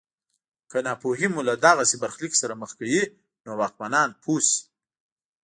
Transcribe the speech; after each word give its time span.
که 0.69 0.77
ناپوهي 0.87 1.27
مو 1.33 1.41
له 1.49 1.53
دغسې 1.65 1.95
برخلیک 2.03 2.33
سره 2.41 2.53
مخ 2.61 2.71
کوي 2.79 3.01
نو 3.45 3.51
واکمنان 3.61 4.09
پوه 4.23 4.39
شي. 4.49 4.57